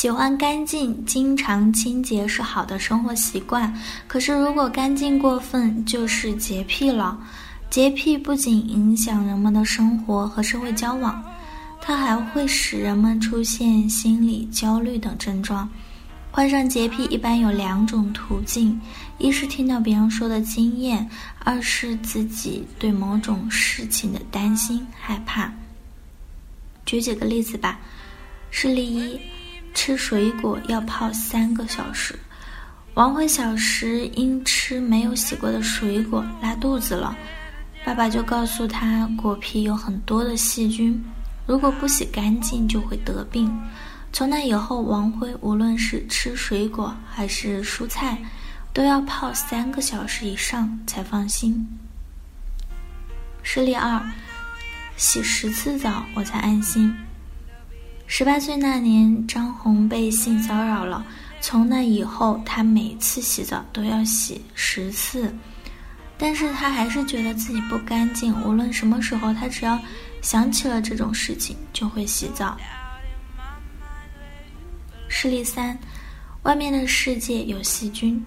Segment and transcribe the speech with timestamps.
[0.00, 3.70] 喜欢干净，经常清洁是好的生活习惯。
[4.08, 7.18] 可是，如果干净过分，就是洁癖了。
[7.68, 11.22] 洁癖不仅影响人们的生活和社会交往，
[11.82, 15.68] 它还会使人们出现心理焦虑等症状。
[16.30, 18.80] 患上洁癖一般有两种途径：
[19.18, 21.06] 一是听到别人说的经验，
[21.44, 25.52] 二是自己对某种事情的担心害怕。
[26.86, 27.78] 举几个例子吧。
[28.50, 29.20] 事例一。
[29.74, 32.18] 吃水果要泡三个小时。
[32.94, 37.16] 王辉小时因吃没有洗过的水果拉肚子了，
[37.84, 41.02] 爸爸就告诉他果皮有很多的细菌，
[41.46, 43.50] 如果不洗干净就会得病。
[44.12, 48.18] 从那以后，王辉无论是吃水果还是蔬菜，
[48.72, 51.64] 都要泡三个小时以上才放心。
[53.42, 54.02] 事例二，
[54.96, 56.92] 洗十次澡我才安心。
[58.12, 61.06] 十八岁那年，张红被性骚扰了。
[61.40, 65.32] 从那以后，他每次洗澡都要洗十次，
[66.18, 68.34] 但是他还是觉得自己不干净。
[68.44, 69.78] 无论什么时候，他只要
[70.22, 72.56] 想起了这种事情，就会洗澡。
[75.08, 75.78] 事例三，
[76.42, 78.22] 外面的世界有细菌。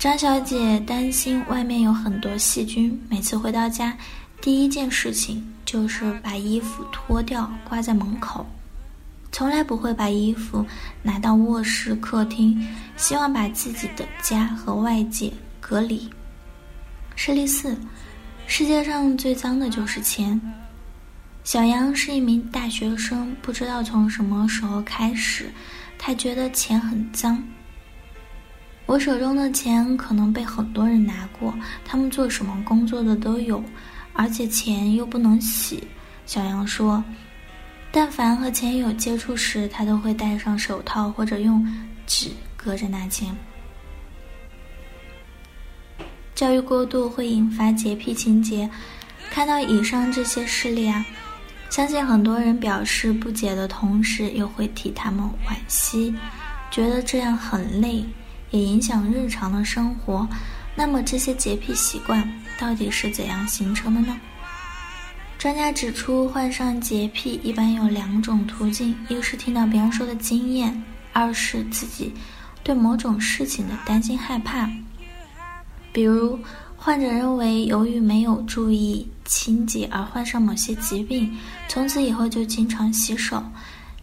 [0.00, 3.96] 张小姐担心外面有很多细菌，每次回到家，
[4.40, 5.44] 第一件事情。
[5.68, 8.46] 就是把衣服脱掉挂在门口，
[9.30, 10.64] 从来不会把衣服
[11.02, 12.58] 拿到卧室、客厅，
[12.96, 16.08] 希望把自己的家和外界隔离。
[17.14, 17.76] 事例四：
[18.46, 20.40] 世界上最脏的就是钱。
[21.44, 25.52] 小杨是一名大学生，不知道从什么时候开始，
[25.98, 27.42] 他觉得钱很脏。
[28.86, 31.54] 我手中的钱可能被很多人拿过，
[31.84, 33.62] 他们做什么工作的都有。
[34.18, 35.86] 而且钱又不能洗，
[36.26, 37.02] 小杨说
[37.92, 41.64] ：“但凡和钱有接触时，他都会戴上手套或者用
[42.04, 43.32] 纸隔着拿钱。”
[46.34, 48.68] 教育过度会引发洁癖情节。
[49.30, 51.06] 看到以上这些事例啊，
[51.70, 56.12] 相信很多人表示不解的同时，又会替他们惋惜，
[56.72, 58.04] 觉得这样很累，
[58.50, 60.28] 也影响日常的生活。
[60.78, 62.22] 那么这些洁癖习惯
[62.56, 64.16] 到底是怎样形成的呢？
[65.36, 70.80] 专家指出，患上洁癖一般有两种途径：一是听到别人说的经验，
[71.12, 72.14] 二是自己
[72.62, 74.70] 对某种事情的担心害怕。
[75.92, 76.38] 比如，
[76.76, 83.42] 患者认为由于没有注意清洁而患上某些疾病，从此以后就经常洗手。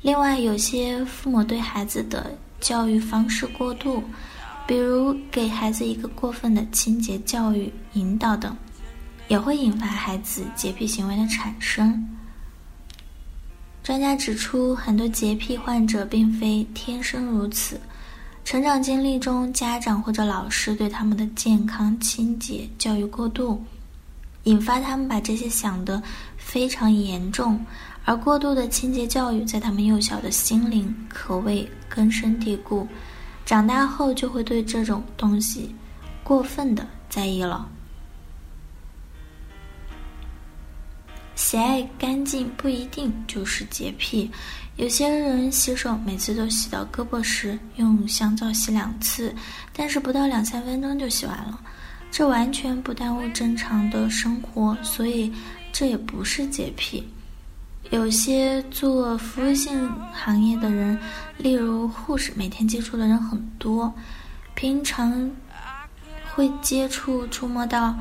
[0.01, 4.03] 另外，有些父母对孩子的教育方式过度。
[4.67, 8.55] 比如给孩子一个过分的清洁教育引导等，
[9.27, 12.03] 也会引发孩子洁癖行为的产生。
[13.83, 17.79] 专家指出，很多洁癖患者并非天生如此，
[18.43, 23.63] 成长经历中家长或者老师对他们的健康清洁教育过度，
[24.45, 26.01] 引发他们把这些想得
[26.37, 27.63] 非常严重，
[28.03, 32.87] 而过度的清洁教育在他们幼小的心灵可谓根深蒂固。
[33.45, 35.73] 长大后就会对这种东西
[36.23, 37.69] 过分的在意了。
[41.35, 44.31] 喜爱干净不一定就是洁癖，
[44.77, 49.35] 有些人洗手每次都洗到胳膊时用香皂洗两次，
[49.73, 51.59] 但是不到两三分钟就洗完了，
[52.09, 55.31] 这完全不耽误正常的生活，所以
[55.71, 57.07] 这也不是洁癖。
[57.91, 60.97] 有些做服务性行业的人，
[61.37, 63.93] 例如护士，每天接触的人很多，
[64.55, 65.31] 平常
[66.33, 67.95] 会接触、触摸到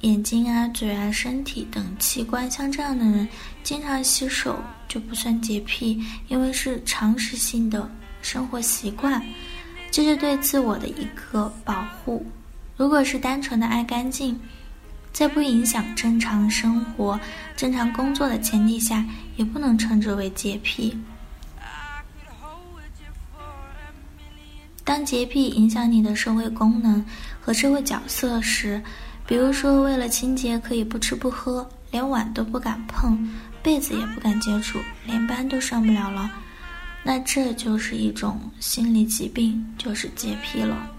[0.00, 3.28] 眼睛啊、嘴啊、身体等器官，像这样的人，
[3.62, 4.58] 经常洗手
[4.88, 7.88] 就不算洁癖，因为是常识性的
[8.22, 9.22] 生活习惯，
[9.90, 12.26] 这是对自我的一个保护。
[12.76, 14.40] 如果是单纯的爱干净。
[15.12, 17.20] 在不影响正常生活、
[17.56, 19.04] 正常工作的前提下，
[19.36, 20.96] 也不能称之为洁癖。
[24.84, 27.04] 当洁癖影响你的社会功能
[27.40, 28.82] 和社会角色时，
[29.26, 33.16] 比如说为了清洁可以不吃不喝，连碗都不敢碰，
[33.62, 36.28] 被子也不敢接触，连班都上不了了，
[37.04, 40.90] 那这就是一种心理疾病，就是洁癖了。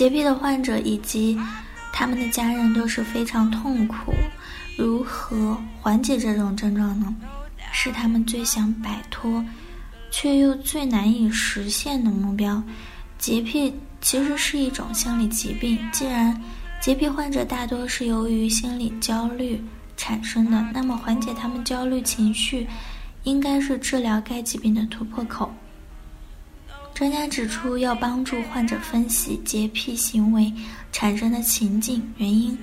[0.00, 1.38] 洁癖的患者以及
[1.92, 4.14] 他们的家人都是非常痛苦。
[4.78, 7.14] 如何缓解这种症状呢？
[7.70, 9.44] 是他们最想摆脱，
[10.10, 12.62] 却又最难以实现的目标。
[13.18, 16.34] 洁癖其实是一种心理疾病，既然
[16.80, 19.62] 洁癖患者大多是由于心理焦虑
[19.98, 22.66] 产生的，那么缓解他们焦虑情绪，
[23.24, 25.52] 应该是治疗该疾病的突破口。
[27.00, 30.52] 专家指出，要帮助患者分析洁癖行为
[30.92, 32.58] 产生的情境原因，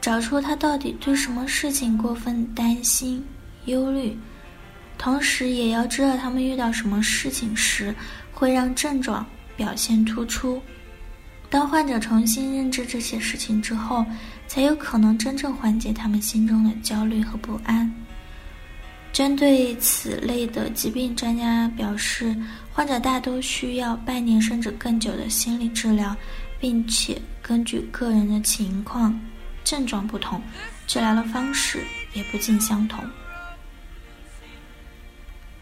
[0.00, 3.26] 找出他到底对什么事情过分担心、
[3.64, 4.16] 忧虑，
[4.96, 7.92] 同时也要知道他们遇到什么事情时
[8.32, 9.26] 会让症状。
[9.56, 10.62] 表现突出。
[11.50, 14.06] 当患者重新认知这些事情之后，
[14.46, 17.92] 才有可能真正缓解他们心中的焦虑和不安。
[19.12, 22.34] 针对此类的疾病，专家表示，
[22.72, 26.16] 患者大都需要半年甚至更久的心理治疗，
[26.58, 29.20] 并且根据个人的情况、
[29.64, 30.40] 症状不同，
[30.86, 33.04] 治疗的方式也不尽相同。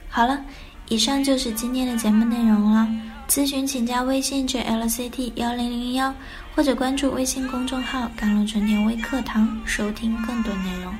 [0.08, 0.44] 好了，
[0.88, 2.88] 以上就是今天的节目内容了。
[3.28, 6.12] 咨询请加微信 jlct 幺零零幺，
[6.54, 10.92] 或者关注微信公众号“甘露春天微课堂”收听更多内容。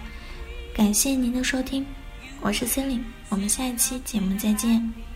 [0.73, 1.85] 感谢您的收听，
[2.43, 5.10] 我是森林，我们下一期节目再见。